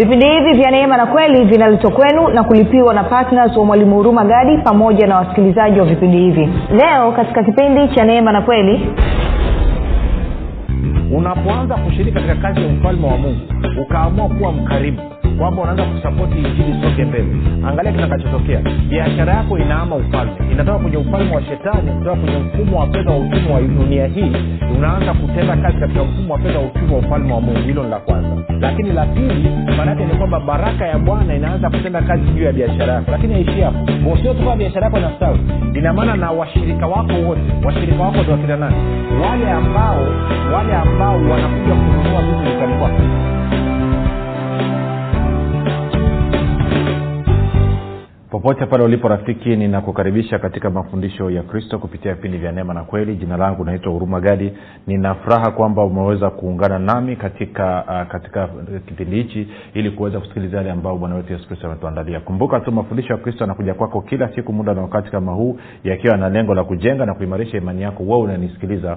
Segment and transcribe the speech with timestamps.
[0.00, 4.24] vipindi hivi vya neema na kweli vinaletwa kwenu na kulipiwa na ptns wa mwalimu huruma
[4.24, 6.48] gadi pamoja na wasikilizaji wa vipindi hivi.
[6.72, 8.90] Leo katika kipindi cha neema na kweli
[11.16, 13.40] unapoanza kushiriki katika kazi ya ufalme wa mungu
[13.82, 14.98] ukaamua kuwa mkarimu
[15.40, 17.26] kwamba unaanza kusapoti injili soke mbele.
[17.68, 18.60] Angalia kitakachotokea.
[18.88, 20.32] Biashara yako inaama ufalme.
[20.52, 24.32] Inatoka kwenye ufalme wa shetani kutoka kwenye mfumo wa fedha wa uchumi wa dunia hii.
[24.78, 27.58] Unaanza kutenda kazi katika mfumo wa fedha wa uchumi wa ufalme wa mungu.
[27.60, 28.28] Hilo ni la kwanza.
[28.60, 32.92] Lakini la pili maanaake ni kwamba baraka ya bwana inaanza kutenda kazi juu ya biashara
[32.92, 33.10] yako.
[33.10, 33.78] Lakini aishi hapo.
[34.12, 35.38] Usiotoka biashara yako inastawi
[35.74, 38.76] ina maana na washirika wako wote washirika wako ndo wakina nani?
[39.22, 40.00] Wale ambao
[40.54, 43.00] wale ambao wanakuja kununua vitu dukani kwako
[48.50, 53.16] popote pale ulipo rafiki ninakukaribisha katika mafundisho ya kristo kupitia vipindi vya neema na kweli.
[53.16, 54.52] Jina langu naitwa huruma gadi.
[54.86, 58.48] Nina furaha kwamba umeweza kuungana nami katika uh, katika
[58.86, 62.20] kipindi hichi ili kuweza kusikiliza yale ambayo bwana wetu yesu kristo ametuandalia.
[62.20, 66.16] Kumbuka tu mafundisho ya kristo yanakuja kwako kila siku muda na wakati kama huu yakiwa
[66.16, 68.02] na lengo la kujenga na kuimarisha imani yako.
[68.02, 68.96] Wewe unanisikiliza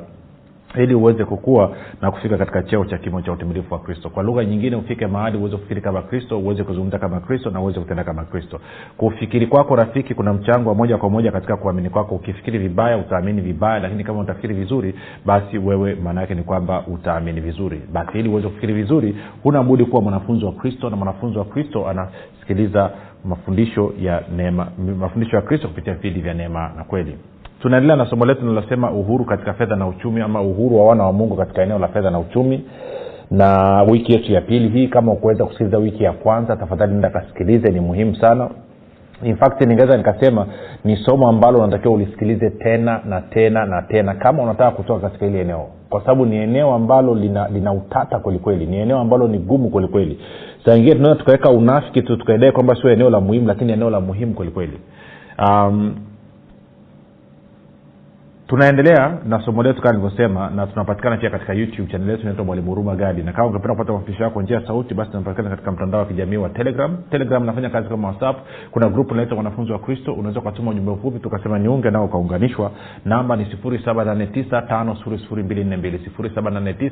[0.77, 4.09] ili uweze kukua na kufika katika cheo cha kimo cha utimilifu wa kristo.
[4.09, 7.79] Kwa lugha nyingine ufike mahali uweze kufikiri kama kristo uweze kuzungumza kama kristo na uweze
[7.79, 8.59] kutenda kama kristo.
[8.97, 12.15] Kufikiri kwako rafiki kuna mchango wa moja kwa moja katika kuamini kwako.
[12.15, 17.41] Ukifikiri vibaya utaamini vibaya lakini kama utafikiri vizuri basi wewe maana yake ni kwamba utaamini
[17.41, 17.81] vizuri.
[17.93, 21.87] Basi ili uweze kufikiri vizuri huna budi kuwa mwanafunzi wa kristo na mwanafunzi wa kristo
[21.89, 22.91] anasikiliza
[23.25, 24.67] mafundisho ya neema
[24.99, 27.17] mafundisho ya kristo kupitia vipindi vya neema na kweli
[27.63, 31.13] tunaendelea na somo letu linalosema uhuru katika fedha na uchumi ama uhuru wa wana wa
[31.13, 32.65] mungu katika eneo la fedha na uchumi.
[33.31, 37.69] Na wiki yetu ya pili hii kama ukuweza kusikiliza wiki ya kwanza tafadhali nenda kasikilize
[37.71, 38.49] ni muhimu sana.
[39.23, 40.47] In fact ningeweza nikasema
[40.83, 45.39] ni somo ambalo unatakiwa ulisikilize tena na tena na tena kama unataka kutoka katika hili
[45.39, 45.67] eneo.
[45.89, 50.19] Kwa sababu ni eneo ambalo lina, lina utata kwelikweli ni eneo ambalo ni gumu kwelikweli
[50.65, 54.33] saa tunaweza tukaweka unafiki tu tukaidai kwamba sio eneo la muhimu lakini eneo la muhimu
[54.33, 54.79] kwelikweli
[55.47, 55.95] um,
[58.53, 62.69] tunaendelea na somo letu kama nilivyosema na tunapatikana pia katika youtube chanel yetu inaitwa mwalimu
[62.69, 65.99] huruma gadi na kama ungependa kupata mafundisho yako njia ya sauti basi tunapatikana katika mtandao
[65.99, 66.97] wa kijamii wa telegram.
[67.11, 68.37] Telegram nafanya kazi kama whatsapp.
[68.71, 70.13] Kuna grupu inaitwa wanafunzi wa kristo.
[70.13, 72.71] Unaweza ukatuma ujumbe mfupi tukasema niunge nao ukaunganishwa
[73.05, 74.63] namba ni 789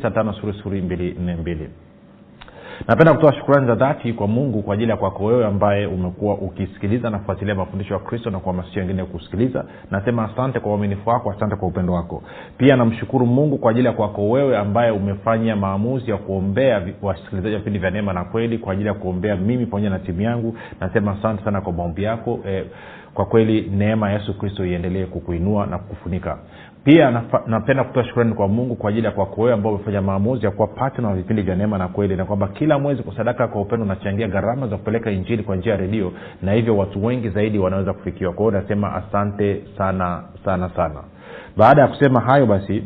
[0.09, 1.67] 789
[2.87, 7.09] napenda kutoa shukurani za dhati kwa mungu kwa ajili ya kwako wewe ambaye umekuwa ukisikiliza
[7.09, 9.65] na kufuatilia mafundisho ya kristo na kuhamasisha wengine kusikiliza.
[9.91, 12.23] Nasema asante kwa uaminifu wako asante kwa upendo wako.
[12.57, 17.59] Pia namshukuru mungu kwa ajili ya kwako wewe ambaye umefanya maamuzi ya kuombea wasikilizaji wa
[17.59, 20.55] vipindi vya neema na kweli kwa ajili ya kuombea mimi pamoja na timu yangu.
[20.79, 22.39] Nasema asante sana kwa maombi yako.
[22.47, 22.65] Eh,
[23.13, 26.37] kwa kweli neema ya yesu kristo iendelee kukuinua na kukufunika.
[26.83, 30.51] Pia napenda kutoa shukrani kwa mungu kwa ajili ya kwako wewe ambao umefanya maamuzi ya
[30.51, 33.61] kuwa patna wa vipindi vya neema na kweli na kwamba kila mwezi kwa sadaka kwa
[33.61, 36.11] upendo unachangia gharama za kupeleka injili kwa njia ya redio
[36.41, 38.33] na hivyo watu wengi zaidi wanaweza kufikiwa.
[38.33, 41.03] Kwa hiyo nasema asante sana sana sana.
[41.57, 42.83] Baada ya kusema hayo basi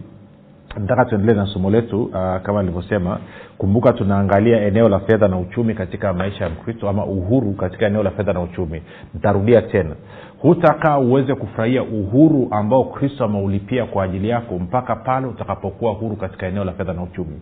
[0.80, 2.14] nataka tuendelee na somo letu uh,
[2.44, 3.18] kama nilivyosema.
[3.58, 8.04] Kumbuka tunaangalia eneo la fedha na uchumi katika maisha ya mkristo ama uhuru katika eneo
[8.04, 8.82] la fedha na uchumi.
[9.14, 9.96] Nitarudia tena.
[10.42, 16.48] Hutaka uweze kufurahia uhuru ambao kristo ameulipia kwa ajili yako mpaka pale utakapokuwa huru katika
[16.48, 17.42] eneo la fedha na uchumi.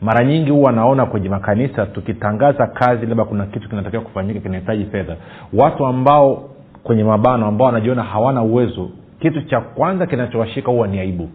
[0.00, 5.16] Mara nyingi huwa naona kwenye makanisa tukitangaza kazi labda kuna kitu kinatakiwa kufanyika kinahitaji fedha.
[5.52, 6.50] Watu ambao
[6.82, 8.90] kwenye mabano ambao wanajiona hawana uwezo
[9.20, 11.28] kitu cha kwanza kinachowashika huwa ni aibu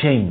[0.00, 0.30] shame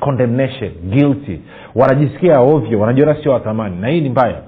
[0.00, 1.40] condemnation guilty.
[1.74, 4.42] Wanajisikia ovyo wanajiona sio wathamani na hii ni mbaya.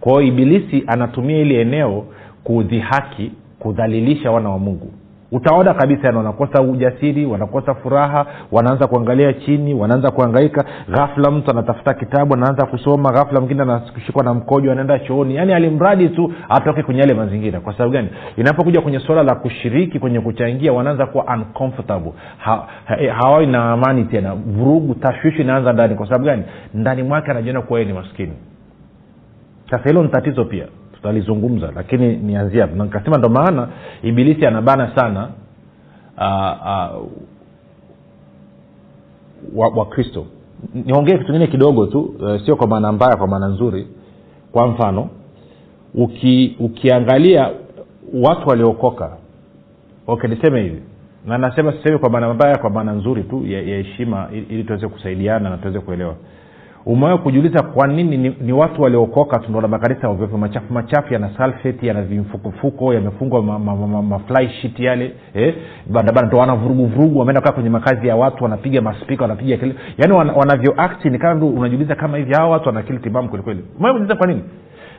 [0.00, 2.04] Kwa hiyo ibilisi anatumia ili eneo
[2.44, 4.92] kudhihaki kudhalilisha wana wa mungu
[5.32, 11.94] utaona kabisa yani wanakosa ujasiri wanakosa furaha wanaanza kuangalia chini wanaanza kuangaika ghafla mtu anatafuta
[11.94, 15.36] kitabu anaanza kusoma ghafla mwingine anashikwa na mkojo anaenda chooni.
[15.36, 17.60] Yaani alimradi tu atoke kwenye yale mazingira.
[17.60, 18.08] Kwa sababu gani?
[18.36, 22.12] Inapokuja kwenye suala la kushiriki kwenye kuchangia wanaanza kuwa uncomfortable.
[22.38, 24.34] Ha, ha, hawawi na amani tena.
[24.34, 25.94] Vurugu tashwishi inaanza ndani.
[25.94, 26.42] Kwa sababu gani?
[26.74, 28.32] Ndani mwake anajiona kuwa ni maskini.
[29.70, 30.66] Sasa hilo ni tatizo pia
[31.06, 32.84] tutalizungumza lakini nianzia hapo.
[32.84, 33.68] Nikasema ndo maana
[34.02, 35.28] ibilisi anabana sana
[39.54, 40.26] wakristo wa
[40.74, 43.86] niongee kitu ingine kidogo tu uh, sio kwa maana mbaya kwa maana nzuri.
[44.52, 45.08] Kwa mfano
[45.94, 47.50] uki, ukiangalia
[48.14, 49.16] watu waliokoka
[50.06, 50.82] okay niseme hivi.
[51.26, 55.50] Na nasema sisemi kwa maana mbaya kwa maana nzuri tu ya heshima ili tuweze kusaidiana
[55.50, 56.14] na tuweze kuelewa
[56.86, 61.86] umewahi kujiuliza kwa nini ni, ni watu waliookoka tunaona makanisa ovyoovyo machafu machafu yana salfeti
[61.86, 65.54] yana vimfukofuko yamefungwa maflyshit ma, ma, ma, yale eh?
[65.86, 70.12] barabara ndo wana vurugu wameenda kaa kwenye makazi ya watu wanapiga maspika wanapiga kile yaani
[70.12, 74.26] wan, wanavyo akti ni kama unajiuliza kama hivi hawa watu wanakili timamu kwelikweli umejiuliza kwa
[74.26, 74.42] nini?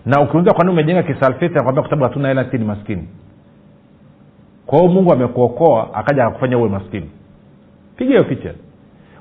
[0.05, 3.07] Na ukiuliza kwa nini umejenga kisalfeti nakwambia kwa sababu hatuna hela si ni maskini.
[4.65, 7.09] Kwa hiyo mungu amekuokoa akaja akakufanya uwe maskini.
[7.95, 8.53] Piga hiyo picha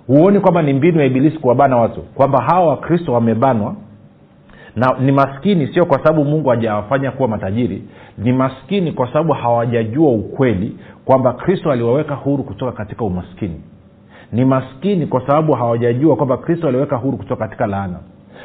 [0.07, 2.01] huoni kwamba ni mbinu ya ibilisi kuwabana watu?
[2.03, 3.75] Kwamba hawa wakristo wamebanwa?
[4.77, 7.83] Na ni maskini sio kwa sababu mungu hajawafanya kuwa matajiri.
[8.19, 13.61] Ni maskini kwa sababu hawajajua ukweli kwamba kristo aliwaweka huru kutoka katika umaskini.
[14.33, 17.99] Ni maskini kwa sababu hawajajua kwamba kristo aliweka huru kutoka katika laana.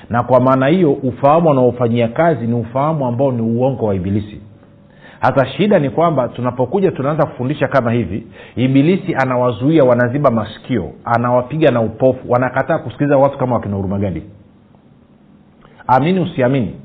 [0.10, 4.42] Na kwa maana hiyo ufahamu wanaofanyia kazi ni ufahamu ambao ni uongo wa ibilisi
[5.21, 11.81] hata shida ni kwamba tunapokuja tunaanza kufundisha kama hivi ibilisi anawazuia wanaziba masikio anawapiga na
[11.81, 14.23] upofu wanakataa kusikiliza watu kama wakina hurumagadi
[15.88, 16.75] amini usiamini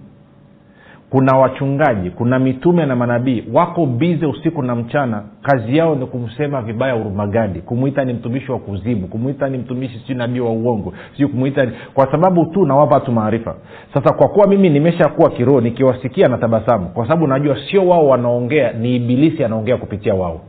[1.17, 6.63] kuna wachungaji kuna mitume na manabii wako bize usiku na mchana kazi yao ni kumsema
[6.63, 11.29] vibaya urumagadi kumwita ni mtumishi wa kuzimu kumwita ni mtumishi siu nabii wa uongo siu
[11.29, 11.73] kumwita ni...
[11.95, 13.55] kwa sababu tu nawapa tu maarifa.
[13.95, 18.73] Sasa kwa kuwa mimi nimeshakuwa kiroho nikiwasikia na tabasamu kwa sababu najua sio wao wanaongea
[18.73, 20.41] ni ibilisi anaongea kupitia wao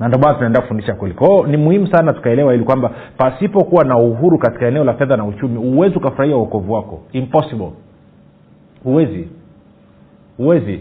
[0.00, 1.14] na ndio tunaenda kufundisha kweli.
[1.14, 5.24] Kwao ni muhimu sana tukaelewa ili kwamba pasipokuwa na uhuru katika eneo la fedha na
[5.24, 7.00] uchumi huwezi ukafurahia uokovu wako.
[7.12, 7.70] Impossible.
[8.84, 9.28] Huwezi.
[10.36, 10.80] Huwezi.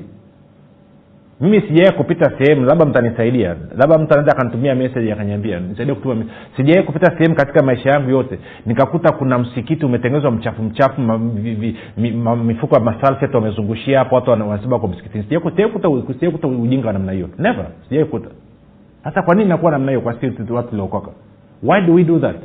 [1.42, 3.56] Mimi sijawai kupita sehemu labda mtanisaidia.
[3.78, 6.24] Labda mtu anaweza akanitumia message akanyambia nisaidie kutuma
[6.58, 11.18] sijawai kupita sehemu katika maisha yangu yote nikakuta kuna msikiti umetengenezwa mchafu mchafu ma,
[12.36, 15.24] mifuko ya masalfet wamezungushia hapo watu wanasema kwa msikitini.
[15.24, 17.30] Sijawai ujinga wa namna hiyo.
[17.38, 17.66] Never.
[17.90, 18.30] Sijawai kuta
[19.08, 21.12] hasa kwa nini nakuwa namna hiyo kwa sisi watu tuliokoka
[21.64, 22.36] why do we do that?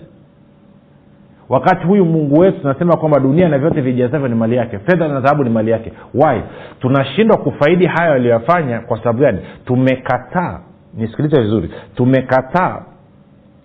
[1.49, 5.21] Wakati huyu mungu wetu tunasema kwamba dunia na vyote vijazavyo ni mali yake fedha na
[5.21, 5.93] dhahabu ni mali yake.
[6.15, 6.41] Why?
[6.81, 9.39] Tunashindwa kufaidi hayo aliyoyafanya kwa sababu gani?
[9.65, 10.61] Tumekataa
[10.95, 12.83] nisikilize vizuri tumekataa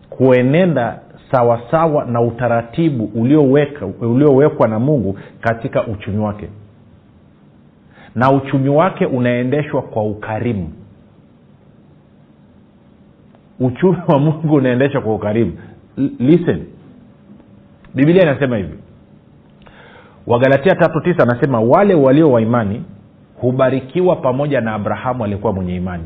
[0.09, 0.99] kuenenda
[1.31, 6.49] sawasawa na utaratibu uliowekwa ulio na mungu katika uchumi wake.
[8.15, 10.69] Na uchumi wake unaendeshwa kwa ukarimu
[13.59, 15.53] uchumi wa mungu unaendeshwa kwa ukarimu.
[16.19, 16.65] Listen.
[17.95, 18.77] Bibilia inasema hivi.
[20.27, 22.83] Wagalatia tatu tisa anasema wale walio wa imani
[23.41, 26.03] hubarikiwa pamoja na abrahamu aliyekuwa mwenye imani.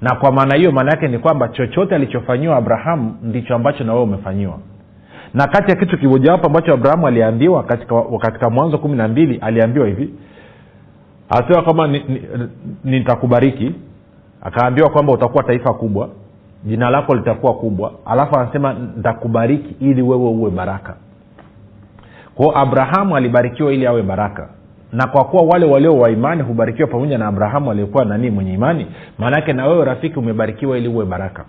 [0.00, 4.04] Na kwa maana hiyo maana yake ni kwamba chochote alichofanyiwa abrahamu ndicho ambacho na wewe
[4.04, 4.58] umefanyiwa.
[5.34, 9.86] Na kati ya kitu kimojawapo ambacho abrahamu aliambiwa katika, katika mwanzo kumi na mbili aliambiwa
[9.86, 10.10] hivi
[11.28, 11.88] asema kwamba
[12.84, 13.76] nitakubariki ni, ni, ni
[14.42, 16.08] akaambiwa kwamba utakuwa taifa kubwa
[16.64, 20.94] jina lako litakuwa kubwa alafu anasema ntakubariki ili wewe uwe baraka.
[22.34, 24.48] Kwao abrahamu alibarikiwa ili awe baraka.
[24.92, 28.86] Na kwa kuwa wale walio waimani hubarikiwa pamoja na abrahamu aliyekuwa nanii mwenye imani
[29.18, 31.44] maanaake na wewe rafiki umebarikiwa ili uwe baraka.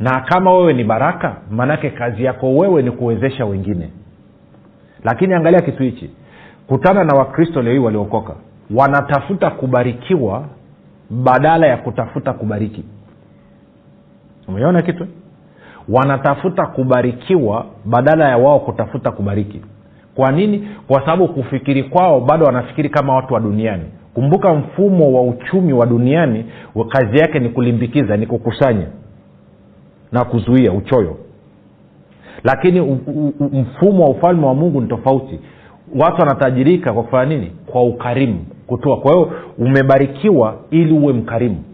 [0.00, 3.90] Na kama wewe ni baraka maanake kazi yako wewe ni kuwezesha wengine.
[5.04, 6.10] Lakini angalia kitu hichi.
[6.66, 8.34] Kutana na wakristo leo hii waliokoka
[8.74, 10.44] wanatafuta kubarikiwa
[11.10, 12.84] badala ya kutafuta kubariki
[14.48, 15.06] umeona kitu?
[15.88, 19.60] Wanatafuta kubarikiwa badala ya wao kutafuta kubariki.
[20.14, 20.68] Kwa nini?
[20.88, 23.84] Kwa sababu kufikiri kwao bado wanafikiri kama watu wa duniani.
[24.14, 26.44] Kumbuka mfumo wa uchumi wa duniani
[26.88, 28.86] kazi yake ni kulimbikiza ni kukusanya
[30.12, 31.16] na kuzuia uchoyo.
[32.44, 32.80] Lakini
[33.52, 35.40] mfumo wa ufalme wa mungu ni tofauti.
[35.96, 37.52] Watu wanatajirika kwa kufanya nini?
[37.66, 41.64] Kwa ukarimu kutoa kwa hiyo umebarikiwa ili uwe mkarimu.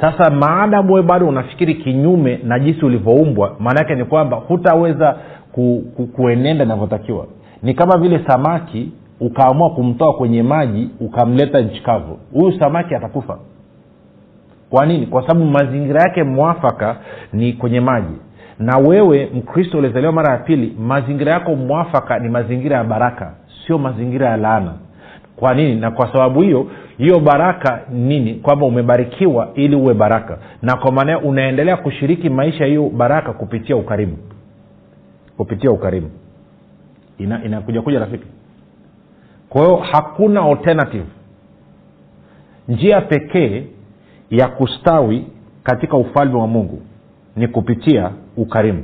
[0.00, 5.16] Sasa maadamu we bado unafikiri kinyume na jinsi ulivyoumbwa maana yake ni kwamba hutaweza
[5.52, 7.26] ku, ku, kuenenda inavyotakiwa.
[7.62, 12.18] Ni kama vile samaki ukaamua kumtoa kwenye maji ukamleta nchi kavu.
[12.32, 13.38] Huyu samaki atakufa.
[14.70, 15.06] Kwa nini?
[15.06, 16.96] Kwa sababu mazingira yake mwafaka
[17.32, 18.14] ni kwenye maji.
[18.58, 23.34] Na wewe mkristo ulizaliwa mara ya pili mazingira yako mwafaka ni mazingira ya baraka
[23.66, 24.72] sio mazingira ya laana
[25.40, 25.80] kwa nini?
[25.80, 26.66] Na kwa sababu hiyo
[26.98, 28.34] hiyo baraka nini?
[28.34, 30.38] Kwamba umebarikiwa ili uwe baraka.
[30.62, 34.16] Na kwa maana unaendelea kushiriki maisha hiyo baraka kupitia ukarimu.
[35.36, 36.10] Kupitia ukarimu.
[37.18, 38.24] Ina inakuja kuja rafiki.
[39.48, 41.04] Kwa hiyo hakuna alternative.
[42.68, 43.64] Njia pekee
[44.30, 45.26] ya kustawi
[45.62, 46.82] katika ufalme wa mungu
[47.36, 48.82] ni kupitia ukarimu.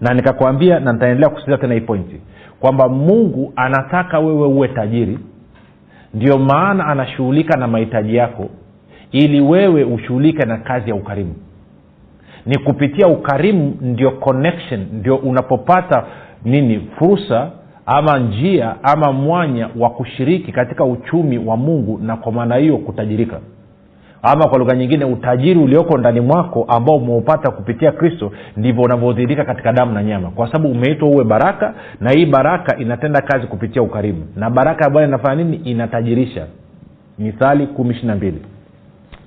[0.00, 2.20] Na nikakwambia na nitaendelea kusikiliza tena hii pointi.
[2.60, 5.18] Kwamba mungu anataka wewe uwe tajiri
[6.14, 8.48] ndio maana anashughulika na mahitaji yako
[9.12, 11.34] ili wewe ushughulike na kazi ya ukarimu.
[12.46, 16.04] Ni kupitia ukarimu ndio connection ndio unapopata
[16.44, 17.50] nini fursa
[17.86, 23.40] ama njia ama mwanya wa kushiriki katika uchumi wa mungu na kwa maana hiyo kutajirika
[24.22, 29.72] ama kwa lugha nyingine utajiri ulioko ndani mwako ambao umeupata kupitia kristo ndivyo unavyodhirika katika
[29.72, 30.30] damu na nyama.
[30.30, 34.26] Kwa sababu umeitwa uwe baraka na hii baraka inatenda kazi kupitia ukarimu.
[34.36, 35.56] Na baraka ya bwana inafanya nini?
[35.56, 36.46] Inatajirisha.
[37.18, 38.42] Mithali kumi ishiri na mbili.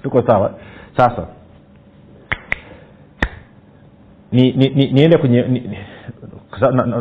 [0.03, 0.51] Tuko sawa?
[0.97, 1.27] Sasa.
[4.31, 5.77] Ni, ni, ni, kwenye ni, ni,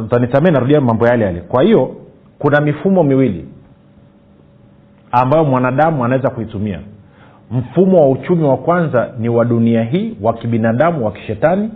[0.04, 1.40] utanisamee narudia mambo yale yale.
[1.40, 1.96] Kwa hiyo
[2.38, 3.48] kuna mifumo miwili
[5.12, 6.80] ambayo mwanadamu anaweza kuitumia
[7.50, 11.70] mfumo wa uchumi wa kwanza ni wa dunia hii wa kibinadamu wa kishetani.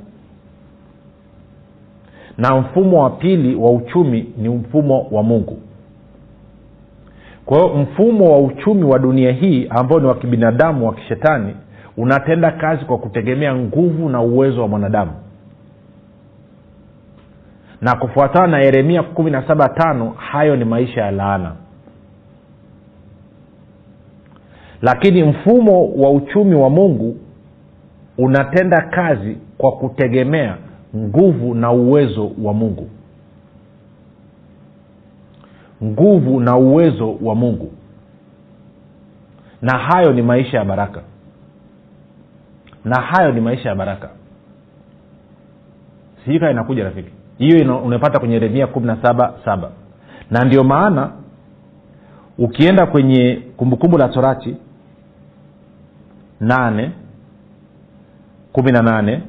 [2.39, 5.59] Na mfumo wa pili wa uchumi ni mfumo wa mungu.
[7.47, 11.55] Kwa hiyo mfumo wa uchumi wa dunia hii ambao ni wa kibinadamu wa kishetani
[11.97, 15.13] unatenda kazi kwa kutegemea nguvu na uwezo wa mwanadamu.
[17.81, 21.53] Na kufuatana na yeremia kumi na saba tano hayo ni maisha ya laana
[24.85, 27.17] lakini mfumo wa uchumi wa mungu
[28.19, 30.57] unatenda kazi kwa kutegemea
[30.97, 32.89] nguvu na uwezo wa mungu.
[35.85, 37.73] Nguvu na uwezo wa mungu.
[39.63, 41.01] Na hayo ni maisha ya baraka.
[42.85, 44.09] Na hayo ni maisha ya baraka.
[46.25, 47.11] Sijui kaa inakuja rafiki.
[47.39, 49.71] Hiyo unapata kwenye yeremia kumi na saba saba.
[50.31, 51.11] Na ndio maana
[52.39, 54.57] ukienda kwenye kumbukumbu la torati
[56.45, 56.93] nane
[58.53, 59.23] kumi na nane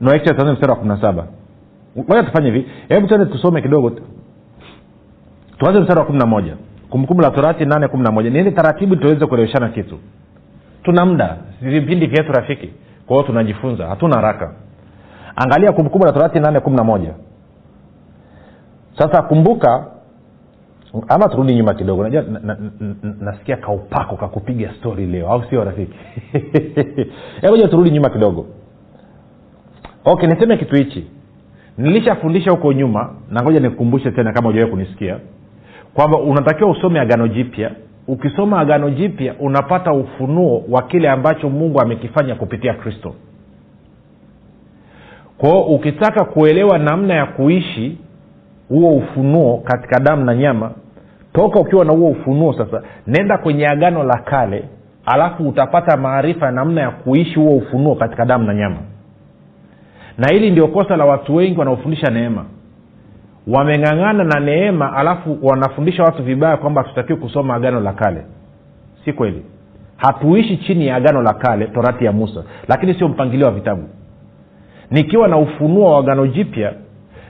[0.00, 0.12] no
[0.52, 1.26] mstari wa kumi na saba.
[1.96, 2.66] Moja tufanye hivi.
[2.88, 3.92] Hebu tuende tusome kidogo.
[5.58, 6.56] Tuanze mstari wa kumi na moja.
[6.90, 8.30] Kumbukumbu la torati nane kumi na moja.
[8.30, 9.98] Niende taratibu tuweze kueleweshana kitu.
[10.82, 11.36] Tuna muda.
[11.60, 12.70] Vipindi vyetu rafiki.
[13.06, 13.86] Kwa hiyo tunajifunza.
[13.86, 14.52] Hatuna haraka.
[15.36, 17.14] Angalia kumbukumbu la torati nane kumi na moja.
[18.98, 19.86] Sasa kumbuka
[21.08, 22.02] ama turudi nyuma kidogo.
[22.02, 25.28] Najua na, na, na, nasikia kaupako kakupiga stori leo.
[25.28, 25.94] Au sio rafiki?
[27.42, 28.46] Hebuja turudi nyuma kidogo.
[30.04, 31.06] Okay niseme kitu hichi.
[31.78, 35.18] Nilishafundisha huko nyuma na ngoja nikukumbushe tena kama ujawai kunisikia
[35.94, 37.70] kwamba unatakiwa usome agano jipya.
[38.08, 43.14] Ukisoma agano jipya unapata ufunuo wa kile ambacho mungu amekifanya kupitia kristo.
[45.38, 47.98] Kwao ukitaka kuelewa namna ya kuishi
[48.68, 50.70] huo ufunuo katika damu na nyama.
[51.32, 54.64] Toka ukiwa na huo ufunuo sasa nenda kwenye agano la kale
[55.06, 58.76] alafu utapata maarifa ya namna ya kuishi huo ufunuo katika damu na nyama.
[60.18, 62.44] Na hili ndio kosa la watu wengi wanaofundisha neema.
[63.46, 68.22] Wameng'ang'ana na neema alafu wanafundisha watu vibaya kwamba hatutakiwi kusoma agano la kale.
[69.04, 69.42] Si kweli.
[69.96, 73.88] Hatuishi chini ya agano la kale torati ya musa lakini sio mpangilio wa vitabu.
[74.90, 76.72] Nikiwa na ufunuo wa agano jipya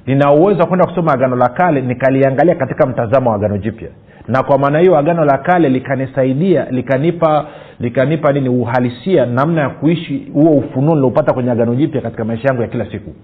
[0.08, 3.88] nina uwezo wa kwenda kusoma agano la kale nikaliangalia katika mtazamo wa agano jipya.
[4.28, 7.46] Na kwa maana hiyo agano la kale likanisaidia likanipa
[7.80, 12.62] likanipa nini uhalisia namna ya kuishi huo ufunuo niliopata kwenye agano jipya katika maisha yangu
[12.62, 13.14] ya kila siku.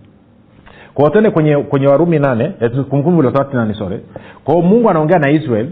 [0.94, 2.48] Kwao tende kwenye kwenye warumi nane
[2.90, 4.00] kumbukumbu la nane sore
[4.44, 5.68] kwao mungu anaongea na israel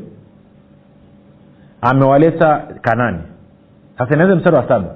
[1.81, 3.19] amewaleta kanani.
[3.99, 4.95] Sasa inaweza mstari wa saba.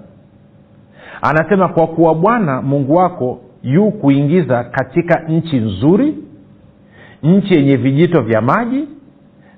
[1.23, 6.15] Anasema kwa kuwa bwana mungu wako yu kuingiza katika nchi nzuri
[7.23, 8.89] nchi yenye vijito vya maji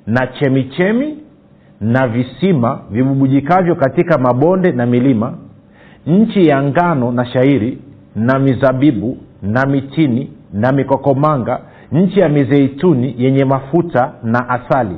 [0.07, 1.19] na chemichemi
[1.81, 5.39] na visima vibubujikavyo katika mabonde na milima
[6.07, 7.79] nchi ya ngano na shairi
[8.17, 11.61] na mizabibu na mitini na mikokomanga
[11.93, 14.97] nchi ya mizeituni yenye mafuta na asali.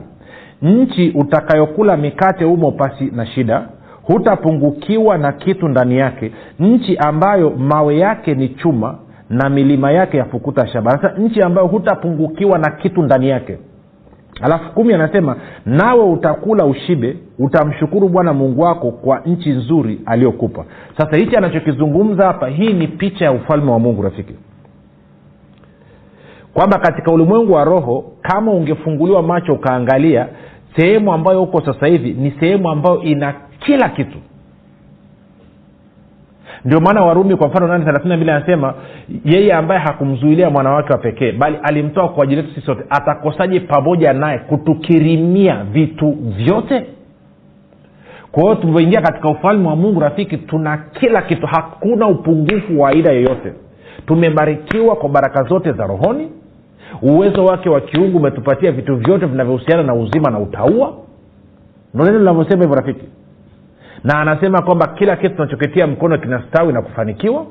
[0.62, 3.68] Nchi utakayokula mikate humo pasi na shida
[4.12, 6.32] hutapungukiwa na kitu ndani yake.
[6.60, 8.98] Nchi ambayo mawe yake ni chuma
[9.30, 10.90] na milima yake yafukuta shaba.
[10.90, 13.58] Sasa nchi ambayo hutapungukiwa na kitu ndani yake.
[14.42, 15.36] Alafu kumi anasema
[15.66, 20.64] nawe utakula ushibe utamshukuru bwana mungu wako kwa nchi nzuri aliyokupa.
[20.98, 24.34] Sasa hichi anachokizungumza hapa hii ni picha ya ufalme wa mungu rafiki.
[26.54, 30.28] Kwamba katika ulimwengu wa roho kama ungefunguliwa macho ukaangalia
[30.76, 33.34] sehemu ambayo huko sasa hivi ni sehemu ambayo ina
[33.70, 34.18] kila kitu.
[36.64, 38.74] Ndio maana warumi kwa mfano nane thelathini anasema
[39.24, 43.60] yeye ambaye hakumzuilia mwana wake wa pekee bali alimtoa kwa ajili yetu sisi sote atakosaje
[43.60, 46.86] pamoja naye kutukirimia vitu vyote?
[48.32, 51.46] Kwa hiyo tulivyoingia katika ufalme wa mungu rafiki tuna kila kitu.
[51.46, 53.52] Hakuna upungufu wa aina yoyote.
[54.06, 56.28] Tumebarikiwa kwa baraka zote za rohoni.
[57.02, 60.94] Uwezo wake wa kiungu umetupatia vitu vyote vinavyohusiana na uzima na utaua
[61.94, 63.04] ndo neno linavyosema hivyo rafiki
[64.04, 67.47] na anasema kwamba kila kitu tunachokitia mkono kinastawi na kufanikiwa.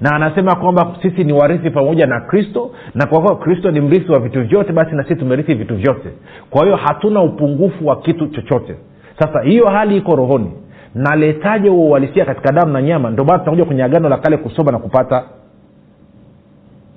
[0.00, 4.12] Na anasema kwamba sisi ni warithi pamoja na kristo na kwa kuwa kristo ni mrithi
[4.12, 6.08] wa vitu vyote basi na sisi tumerithi vitu vyote.
[6.50, 8.74] Kwa hiyo hatuna upungufu wa kitu chochote.
[9.18, 10.52] Sasa hiyo hali iko rohoni.
[10.94, 13.10] Naletaje huo uhalisia katika damu na nyama?
[13.10, 15.24] Ndio maana tunakuja kwenye agano la kale kusoma na kupata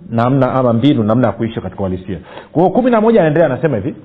[0.10, 2.18] namna ama mbinu namna ya kuishi katika uhalisia.
[2.52, 3.96] Kwa hiyo kumi na moja anaendelea anasema hivi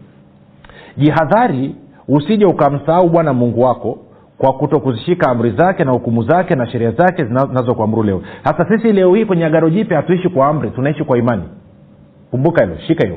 [0.96, 1.74] jihadhari
[2.08, 3.98] usije ukamsahau bwana mungu wako
[4.38, 8.22] kwa kuto kuzishika amri zake na hukumu zake na sheria zake zinazokuamuru leo.
[8.44, 11.42] Hasa sisi leo hii kwenye agano jipya hatuishi kwa amri tunaishi kwa imani.
[12.30, 13.08] Kumbuka hilo shika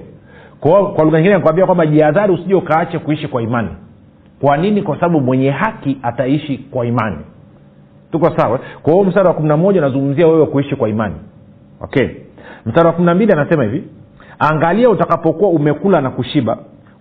[0.59, 3.69] kwa, kwa lugha nyingine nakwambia kwamba jihadhari usije ukaache kuishi kwa imani.
[4.41, 4.81] Kwa nini?
[4.81, 7.17] Kwa sababu mwenye haki ataishi kwa imani.
[8.11, 8.59] Tuko sawa?
[8.83, 11.15] Kwa huo mstari wa kumi na moja unazungumzia wewe kuishi kwa imani.
[11.81, 12.07] Okay.
[12.65, 13.83] Mstari wa kumi na mbili anasema hivi
[14.39, 16.57] angalia utakapokuwa umekula na kushiba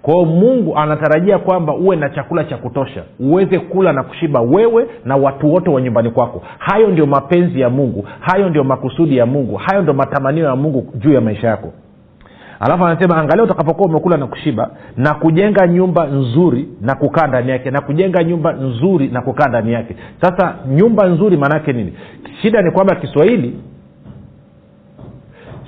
[0.06, 5.16] kwa mungu anatarajia kwamba uwe na chakula cha kutosha uweze kula na kushiba wewe na
[5.16, 6.42] watu wote wa nyumbani kwako.
[6.58, 10.92] Hayo ndio mapenzi ya mungu hayo ndio makusudi ya mungu hayo ndio matamanio ya mungu
[10.98, 11.72] juu ya maisha yako.
[12.60, 17.70] Alafu anasema angalia utakapokuwa umekula na kushiba na kujenga nyumba nzuri na kukaa ndani yake
[17.70, 19.96] na kujenga nyumba nzuri na kukaa ndani yake.
[20.20, 21.92] Sasa nyumba nzuri maanaake nini?
[22.42, 23.58] Shida ni kwamba kiswahili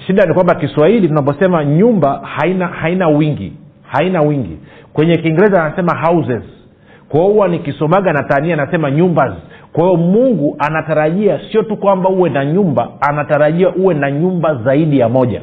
[0.06, 3.52] shida ni kwamba kiswahili tunaposema nyumba haina haina wingi
[3.88, 4.58] haina wingi.
[4.92, 6.42] Kwenye kiingereza anasema houses.
[7.08, 9.32] Kwa huwa nikisomaga na tania anasema nyumbas.
[9.72, 14.98] Kwa hiyo mungu anatarajia sio tu kwamba uwe na nyumba anatarajia uwe na nyumba zaidi
[14.98, 15.42] ya moja.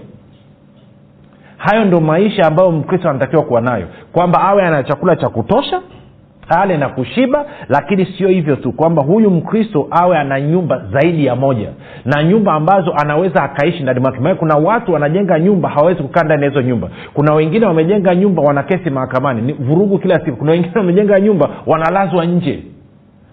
[1.57, 3.87] Hayo ndo maisha ambayo mkristo anatakiwa kuwa nayo.
[4.11, 5.81] Kwamba awe ana chakula cha kutosha
[6.49, 11.35] ale na kushiba lakini sio hivyo tu kwamba huyu mkristo awe ana nyumba zaidi ya
[11.35, 11.69] moja
[12.05, 14.19] na nyumba ambazo anaweza akaishi ndani mwake.
[14.19, 16.89] Maana kuna watu wanajenga nyumba hawawezi kukaa ndani ya hizo nyumba.
[17.13, 19.41] Kuna wengine wamejenga nyumba wana kesi mahakamani.
[19.41, 20.37] Ni vurugu kila siku.
[20.37, 22.63] Kuna wengine wamejenga nyumba wanalazwa nje.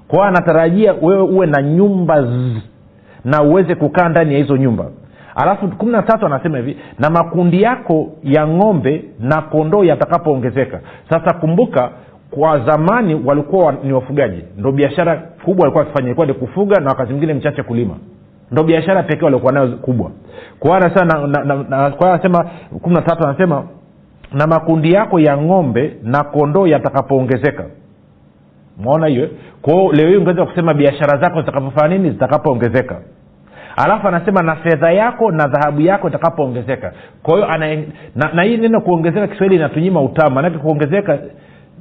[0.09, 2.57] Kwao anatarajia wewe uwe na nyumba zzz,
[3.25, 4.85] na uweze kukaa ndani ya hizo nyumba.
[5.35, 10.81] Alafu kumi na tatu anasema hivi na makundi yako ya ng'ombe na kondoo yatakapoongezeka.
[11.11, 11.91] Sasa kumbuka
[12.35, 14.45] kwa zamani walikuwa ni wafugaji.
[14.59, 16.07] Ndo biashara kubwa walikuwa wakifanya.
[16.07, 17.95] Ilikuwa ni kufuga na wakati mwingine mchache kulima.
[18.51, 20.11] Ndo biashara pekee waliokuwa nayo kubwa.
[20.59, 22.51] Kwa anasema
[22.83, 23.65] kumi na tatu anasema
[24.33, 27.65] na makundi yako ya ng'ombe na kondoo yatakapoongezeka.
[28.79, 29.29] Mwaona hiyo
[29.63, 32.11] kwao leo hii ungeweza kusema biashara zako zitakapofanya nini?
[32.11, 33.01] Zitakapoongezeka.
[33.77, 36.93] Alafu anasema na fedha yako na dhahabu yako itakapoongezeka.
[37.23, 37.47] Kwa hiyo
[38.17, 41.19] na, na hii neno kuongezeka kiswahili inatunyima utamu manake kuongezeka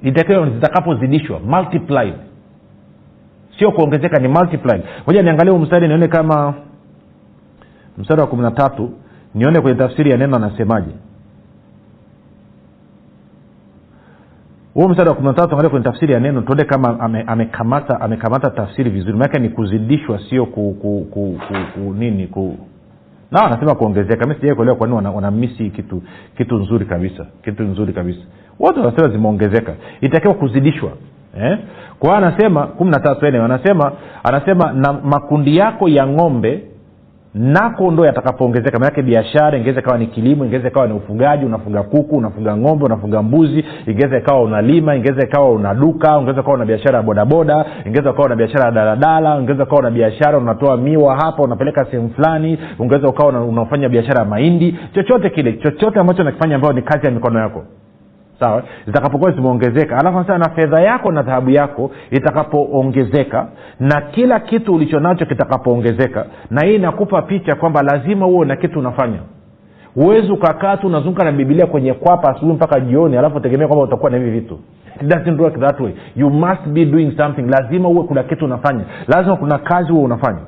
[0.04, 2.14] itakiwa zitakapozidishwa multiplied.
[3.60, 4.82] Sio kuongezeka ni multiplied.
[5.08, 6.54] Moja niangalie mstari nione kama
[7.98, 8.92] mstari wa kumi na tatu
[9.36, 10.92] nione kwenye tafsiri ya neno anasemaje.
[14.74, 18.06] Huo mstari wa kumi na tatu angalia kwenye tafsiri ya neno tuone kama amekamata ame
[18.06, 19.14] amekamata tafsiri vizuri.
[19.14, 22.58] Maanake ni kuzidishwa sio ku, ku, ku, ku, ku nini ku.
[23.32, 24.28] Na anasema kuongezeka.
[24.28, 26.04] Mi sijai kuelewa kwa nini wanamisi wana kitu
[26.38, 28.20] kitu nzuri kabisa kitu nzuri kabisa
[28.62, 29.74] wote wanasema zimeongezeka.
[30.02, 30.90] Itakiwa kuzidishwa
[31.42, 31.58] eh?
[32.00, 33.92] kwa anasema kumi na tatu eneo anasema
[34.24, 36.64] anasema na makundi yako ya ng'ombe
[37.34, 38.80] nako ndo yatakapoongezeka.
[38.80, 43.22] Manake biashara ingeweza ikawa ni kilimo ingeweza ikawa ni ufugaji unafuga kuku unafuga ng'ombe unafuga
[43.22, 48.12] mbuzi ingeweza ikawa unalima ingeweza ikawa una duka ungeweza ukawa una biashara ya bodaboda ingeweza
[48.12, 52.58] ukawa una biashara ya daladala ungeweza ukawa una biashara unatoa miwa hapa unapeleka sehemu fulani
[52.80, 57.12] ungeweza ukawa unafanya biashara ya mahindi chochote kile chochote ambacho nakifanya ambayo ni kazi ya
[57.12, 57.64] mikono yako
[58.42, 58.64] sawa?
[58.86, 59.98] Zitakapokuwa zimeongezeka.
[59.98, 63.48] Alafu anasema na fedha yako na dhahabu yako itakapoongezeka
[63.80, 66.26] na kila kitu ulicho nacho kitakapoongezeka.
[66.50, 69.20] Na hii inakupa picha kwamba lazima huo na kitu unafanya.
[69.96, 74.12] Huwezi ukakaa tu unazunguka na bibilia kwenye kwapa asubuhi mpaka jioni alafu tegemea kwamba utakuwa
[74.12, 74.60] na hivi vitu.
[75.02, 75.94] It doesn't work that way.
[76.16, 77.42] You must be doing something.
[77.42, 78.84] Lazima uwe kuna kitu unafanya.
[79.08, 80.40] Lazima kuna kazi huo unafanya.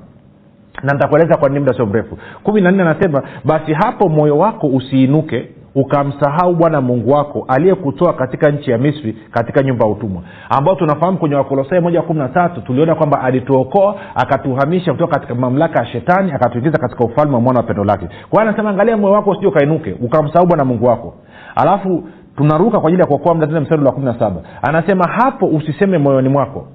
[0.84, 2.18] Na nitakueleza kwa nini muda sio mrefu.
[2.44, 8.52] Kumi na nne anasema basi hapo moyo wako usiinuke ukamsahau bwana mungu wako aliyekutoa katika
[8.52, 10.22] nchi ya misri katika nyumba ya utumwa.
[10.50, 15.80] Ambao tunafahamu kwenye wakolosai moja kumi na tatu tuliona kwamba alituokoa akatuhamisha kutoka katika mamlaka
[15.80, 18.06] ya shetani akatuingiza katika ufalme wa mwana wa pendo lake.
[18.30, 21.14] Kwa hiyo anasema angalia moyo wako usije ukainuke ukamsahau bwana mungu wako.
[21.56, 22.04] Alafu
[22.38, 24.42] tunaruka kwa ajili ya kuokoa mda tena wa kumi na saba.
[24.62, 26.68] Anasema hapo usiseme moyoni mwako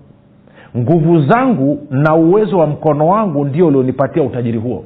[0.77, 4.85] nguvu zangu na uwezo wa mkono wangu ndio ulionipatia utajiri huo.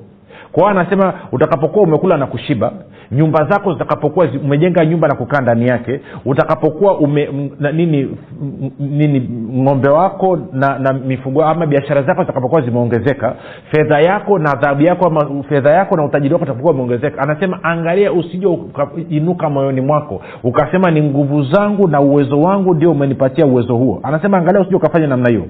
[0.53, 2.72] Kwa hiyo anasema utakapokuwa umekula na kushiba
[3.12, 8.70] nyumba zako zitakapokuwa umejenga nyumba na kukaa ndani yake utakapokuwa ume, m, na, nini m,
[8.79, 9.29] nini
[9.62, 13.35] ng'ombe wako na, na mifugo ama biashara zako zitakapokuwa zimeongezeka
[13.70, 17.22] fedha yako na adhabu yako ama fedha yako na utajiri wako utakapokuwa umeongezeka.
[17.22, 23.46] Anasema angalia usije ukainuka moyoni mwako ukasema ni nguvu zangu na uwezo wangu ndio umenipatia
[23.46, 24.01] uwezo huo.
[24.03, 25.44] Anasema angalia usije ukafanya namna hiyo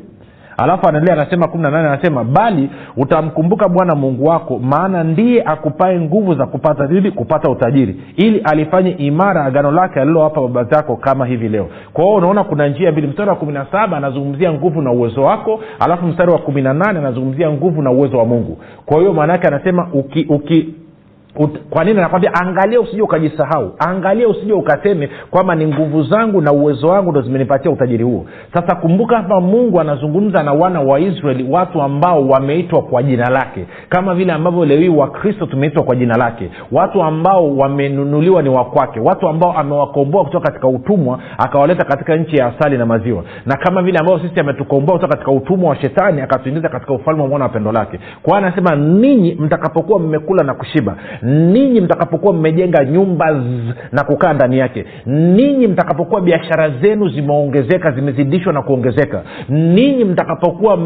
[0.63, 6.01] alafu anaendelea anasema kumi na nane anasema bali utamkumbuka bwana mungu wako maana ndiye akupae
[6.01, 11.27] nguvu za kupata nini kupata utajiri ili alifanye imara agano lake alilowapa baba zako kama
[11.27, 11.69] hivi leo.
[11.93, 13.07] Kwa hiyo unaona kuna njia mbili.
[13.07, 16.75] Mstari wa kumi na saba anazungumzia nguvu na uwezo wako alafu mstari wa kumi na
[16.75, 18.59] nane anazungumzia nguvu na uwezo wa mungu.
[18.87, 20.75] Kwa hiyo maanaake anasema uki, uki
[21.37, 23.73] Ut, kwa nini nakwambia angalia usije ukajisahau.
[23.79, 28.27] Angalia usije ukaseme kwamba ni nguvu zangu na uwezo wangu ndo zimenipatia utajiri huo.
[28.55, 33.67] Sasa kumbuka hapa mungu anazungumza na wana wa israeli watu ambao wameitwa kwa jina lake.
[33.89, 36.51] Kama vile ambavyo leo wakristo tumeitwa kwa jina lake.
[36.73, 42.47] Watu ambao wamenunuliwa ni wakwake watu ambao amewakomboa kutoka katika utumwa akawaleta katika nchi ya
[42.47, 43.25] asali na maziwa.
[43.47, 47.29] Na kama vile ambao sisi ametukomboa kutoka katika utumwa wa shetani akatuingiza katika ufalme wa
[47.29, 48.01] mwana wa pendo lake.
[48.23, 53.43] Kwao anasema ninyi mtakapokuwa mmekula na kushiba ninyi mtakapokuwa mmejenga nyumba
[53.93, 54.85] na kukaa ndani yake.
[55.07, 59.23] Ninyi mtakapokuwa biashara zenu zimeongezeka zimezidishwa na kuongezeka.
[59.49, 60.79] Ninyi mtakapokuwa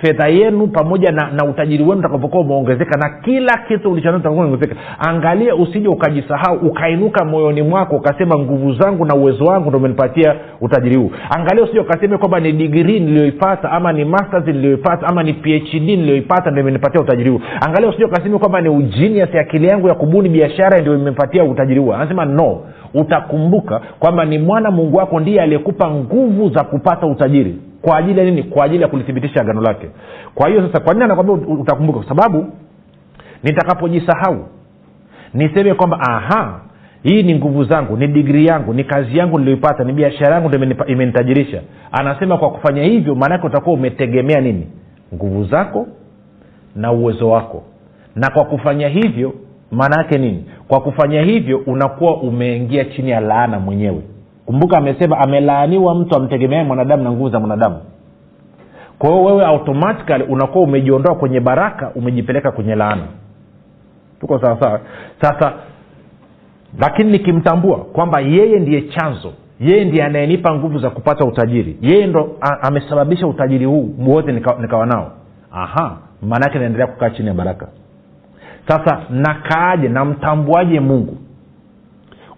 [0.00, 5.88] fedha yenu pamoja na, na utajiri wenu utakapokuwa umeongezeka na kila kitu ulichoongezeka angalia usije
[5.88, 11.10] ukajisahau ukainuka moyoni mwako ukasema nguvu zangu na uwezo wangu ndo umenipatia utajiri huu.
[11.38, 16.50] Angalia usije ukasema kwamba ni digrii niliyoipata ama ni masters niliyoipata ama ni phd niliyoipata
[16.50, 17.40] ndo imenipatia utajiri huu.
[17.66, 21.94] Angalia usije ukasema kwamba ni ujinias akili yangu ya kubuni biashara ndio imepatia utajiri huo.
[21.94, 22.60] Anasema no
[22.94, 27.56] utakumbuka kwamba ni mwana mungu wako ndiye aliyekupa nguvu za kupata utajiri.
[27.82, 28.42] Kwa ajili ya nini?
[28.42, 29.88] Kwa ajili ya kulithibitisha agano lake.
[30.34, 31.98] Kwa hiyo sasa kwa nini anakwambia utakumbuka?
[31.98, 32.46] Kwa sababu
[33.42, 34.36] nitakapojisahau
[35.34, 36.60] niseme kwamba aha
[37.02, 40.58] hii ni nguvu zangu ni digrii yangu ni kazi yangu niliyoipata ni biashara yangu ndo
[40.86, 44.66] imenitajirisha anasema kwa kufanya hivyo maanake utakuwa umetegemea nini?
[45.14, 45.86] Nguvu zako
[46.76, 47.62] na uwezo wako.
[48.16, 49.32] Na kwa kufanya hivyo
[49.72, 50.44] maana yake nini?
[50.68, 54.02] Kwa kufanya hivyo unakuwa umeingia chini ya laana mwenyewe.
[54.46, 57.76] Kumbuka amesema amelaaniwa mtu amtegemeae mwanadamu na nguvu za mwanadamu.
[58.98, 63.02] Kwa hiyo wewe automatikali unakuwa umejiondoa kwenye baraka umejipeleka kwenye laana.
[64.20, 64.80] Tuko sawasawa
[65.20, 65.52] sasa
[66.80, 72.36] lakini nikimtambua kwamba yeye ndiye chanzo yeye ndiye anayenipa nguvu za kupata utajiri yeye ndo
[72.62, 75.12] amesababisha utajiri huu wote nikawa nika nao.
[75.52, 77.68] Aha maanaake naendelea kukaa chini ya baraka
[78.78, 81.16] sasa nakaaje namtambuaje mungu?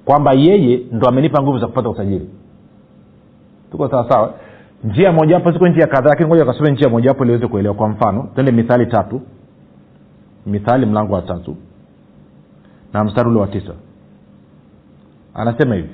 [0.05, 2.29] Kwamba yeye ndo amenipa nguvu za kupata utajiri
[3.71, 4.35] tuko sawasawa
[4.85, 7.75] njia mojawapo ziko njia kadhaa lakini ngoja kasome njia mojawapo iliweze kuelewa.
[7.75, 9.21] Kwa mfano twende mithali tatu.
[10.47, 11.57] Mithali mlango wa tatu.
[12.93, 13.73] Na mstari ule wa tisa.
[15.35, 15.89] Anasema hivi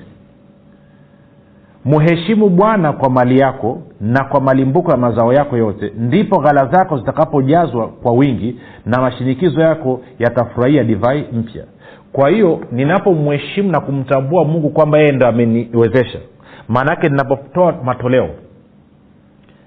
[1.85, 5.93] mheshimu bwana kwa mali yako na kwa malimbuko ya mazao yako yote.
[5.97, 11.63] Ndipo ghala zako zitakapojazwa kwa wingi na mashinikizo yako yatafurahia divai mpya.
[12.11, 16.19] Kwa hiyo ninapomheshimu na kumtambua mungu kwamba yeye ndo ameniwezesha
[16.67, 18.29] maanaake ninapotoa matoleo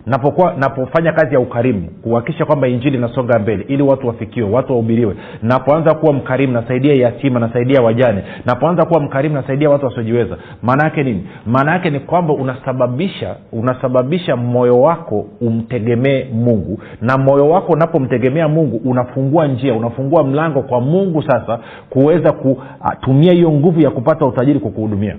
[0.07, 5.17] napokuwa napofanya kazi ya ukarimu kuhakikisha kwamba injili inasonga mbele ili watu wafikiwe watu wahubiriwe.
[5.43, 8.23] Napoanza kuwa mkarimu nasaidia yatima nasaidia wajane.
[8.47, 10.37] Napoanza kuwa mkarimu nasaidia watu wasiojiweza.
[10.63, 11.27] Maana yake nini?
[11.47, 16.79] Maana yake ni kwamba unasababisha unasababisha moyo wako umtegemee mungu.
[17.01, 21.59] Na moyo wako unapomtegemea mungu unafungua njia unafungua mlango kwa mungu sasa
[21.91, 25.17] kuweza kutumia hiyo nguvu ya kupata utajiri kwa kuhudumia.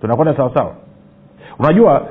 [0.00, 0.72] Tunakwenda sawasawa
[1.58, 2.06] unajua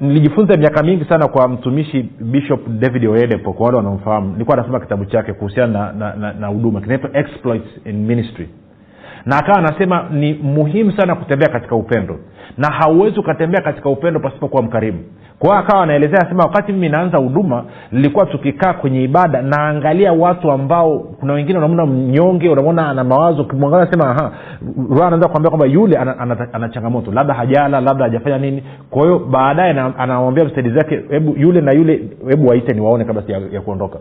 [0.00, 4.32] nilijifunza miaka mingi sana kwa mtumishi bishop david oedepo kwa wale wanaomfahamu.
[4.32, 5.92] Nilikuwa anasoma kitabu chake kuhusiana
[6.40, 8.48] na huduma kinaitwa exploits in ministry.
[9.26, 12.18] Na akawa anasema ni muhimu sana kutembea katika upendo.
[12.58, 14.98] Na hauwezi ukatembea katika upendo pasipokuwa mkarimu
[15.40, 20.50] kwa hiyo akawa anaelezea anasema wakati mimi naanza huduma nilikuwa tukikaa kwenye ibada naangalia watu
[20.50, 24.32] ambao kuna wengine unamwona mnyonge unamwona ana mawazo ukimwangalia sema
[24.90, 28.62] roho kuambia kwamba yule ana, ana, ana changamoto labda hajala labda hajafanya nini.
[28.90, 33.40] Kwa hiyo baadaye anamwambia msaidizi wake hebu yule na yule hebu waite niwaone kabla ya,
[33.52, 33.98] ya kuondoka.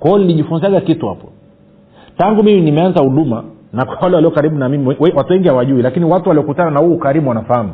[0.00, 1.28] Kwa nilijifunzaga kitu hapo.
[2.18, 6.04] Tangu mimi nimeanza huduma na kwa wale walio karibu na mimi watu wengi hawajui lakini
[6.04, 7.70] watu waliokutana na huu ukarimu wanafahamu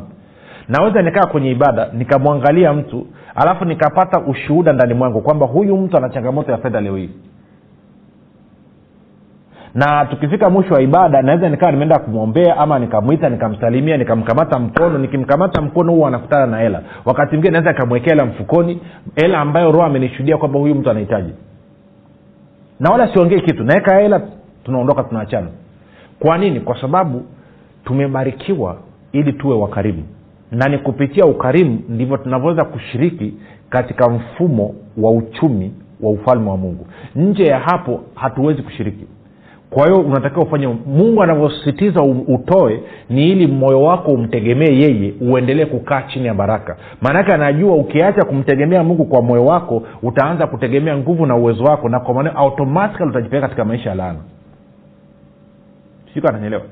[0.67, 6.09] naweza nikaa kwenye ibada nikamwangalia mtu alafu nikapata ushuhuda ndani mwangu kwamba huyu mtu ana
[6.09, 7.09] changamoto ya fedha leo hii.
[9.75, 15.61] Na tukifika mwisho wa ibada naweza nikawa nimeenda kumwombea ama nikamwita nikamsalimia nikamkamata mkono nikimkamata
[15.61, 16.81] mkono huo anakutana na hela.
[17.05, 18.81] Wakati mwingine naweza nikamwekea hela mfukoni
[19.15, 21.33] hela ambayo roho amenishuhudia kwamba huyu mtu anahitaji.
[22.79, 24.21] Na wala siongei kitu naweka hela
[24.63, 25.47] tunaondoka tunaachana.
[26.19, 26.59] Kwa nini?
[26.59, 27.25] Kwa sababu
[27.85, 28.77] tumebarikiwa
[29.11, 30.03] ili tuwe wakarimu
[30.53, 33.33] na ni kupitia ukarimu ndivyo tunavyoweza kushiriki
[33.69, 36.87] katika mfumo wa uchumi wa ufalme wa mungu.
[37.15, 39.05] Nje ya hapo hatuwezi kushiriki.
[39.69, 46.01] Kwa hiyo unatakiwa ufanye mungu anavyosisitiza utoe ni ili moyo wako umtegemee yeye uendelee kukaa
[46.01, 46.77] chini ya baraka.
[47.01, 51.99] Maanake anajua ukiacha kumtegemea mungu kwa moyo wako utaanza kutegemea nguvu na uwezo wako na
[51.99, 54.19] kwa maneo automatikali utajipeleka katika maisha ya laana.
[56.13, 56.63] Siku ananyelewa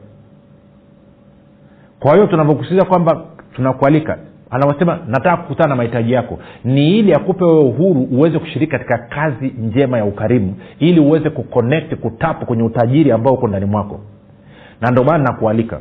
[2.01, 3.15] kwa hiyo tunavyokusitiza kwamba
[3.55, 4.17] tunakualika.
[4.49, 6.39] Anavyosema nataka kukutana na mahitaji yako.
[6.63, 11.95] Ni ili akupe wewe uhuru uweze kushiriki katika kazi njema ya ukarimu ili uweze kuconnect
[11.95, 13.99] kutapu kwenye utajiri ambao uko ndani mwako.
[14.81, 15.79] Na ndio maana nakualika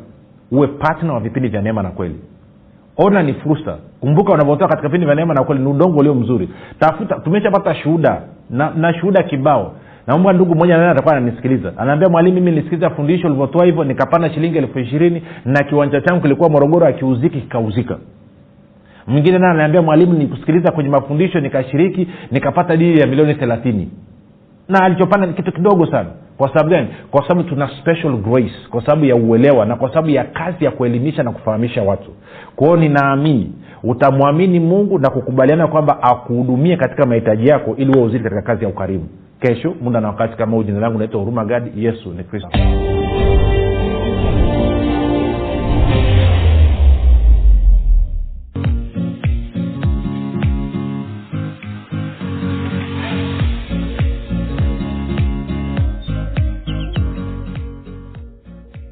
[0.53, 2.17] uwe patna wa vipindi vya neema na kweli.
[2.97, 3.79] Ona ni fursa.
[4.01, 6.49] Kumbuka unavyotoa katika vipindi vya neema na kweli ni udongo ulio mzuri.
[6.79, 9.73] Tafuta tumeshapata shuhuda na, na shuhuda kibao
[10.07, 11.73] naomba ndugu mmoja naye atakuwa ananisikiliza.
[11.77, 16.49] Anaambia mwalimu mimi nilisikiliza fundisho ulivyotoa hivyo nikapanda shilingi elfu ishirini na kiwanja changu kilikuwa
[16.51, 17.99] morogoro akiuziki kikauzika.
[19.07, 23.91] Mwingine naye anaambia mwalimu nikusikiliza kwenye mafundisho nikashiriki nikapata dili ya milioni thelathini.
[24.69, 26.09] Na alichopanda ni kitu kidogo sana.
[26.39, 26.89] Kwa sababu gani?
[27.11, 30.71] Kwa sababu tuna special grace kwa sababu ya uelewa na kwa sababu ya kazi ya
[30.71, 32.11] kuelimisha na kufahamisha watu.
[32.57, 38.43] Kwao ninaamini utamwamini mungu na kukubaliana kwamba akuhudumie katika mahitaji yako ili uwe uzidi katika
[38.43, 39.09] kazi ya ukarimu
[39.41, 41.85] kesho muda na wakati kama huu jina langu naitwa huruma gadi.
[41.85, 42.49] Yesu ni kristo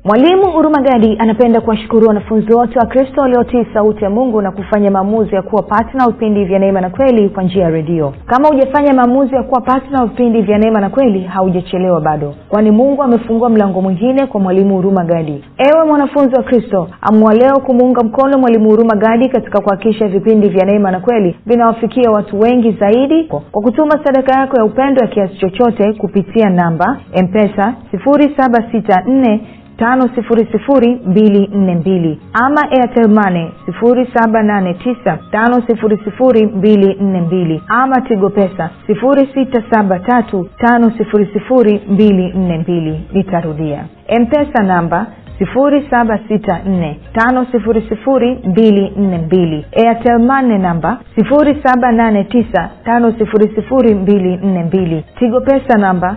[0.09, 5.35] mwalimu hurumagadi anapenda kuwashukuru wanafunzi wote wa kristo waliotii sauti ya mungu na kufanya maamuzi
[5.35, 8.15] ya kuwa patna vipindi vya neema na kweli kwa njia ya redio.
[8.27, 12.35] Kama hujafanya maamuzi ya kuwa patna vipindi vya neema na kweli haujachelewa bado.
[12.49, 18.03] Kwani mungu amefungua mlango mwingine kwa mwalimu huruma gadi ewe mwanafunzi wa kristo amua kumuunga
[18.03, 23.25] mkono mwalimu huruma gadi katika kuhakikisha vipindi vya neema na kweli vinawafikia watu wengi zaidi
[23.25, 29.39] kwa kutuma sadaka yako ya upendo ya kiasi chochote kupitia namba empesa 764
[29.79, 36.47] tano sifuri sifuri mbili nne mbili ama airtelmane sifuri saba nane tisa tano sifuri sifuri
[36.47, 42.59] mbili nne mbili ama tigo pesa sifuri sita saba tatu tano sifuri sifuri mbili nne
[42.59, 43.85] mbili nitarudia.
[44.21, 45.07] Mpesa namba
[45.39, 52.25] sifuri saba sita nne tano sifuri sifuri mbili nne mbili airtelmane namba sifuri saba nane
[52.25, 56.17] tisa tano sifuri sifuri mbili nne mbili tigo pesa namba